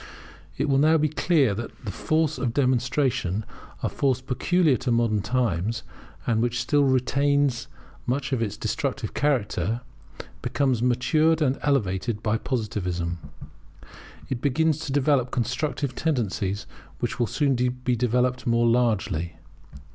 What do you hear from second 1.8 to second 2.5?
the force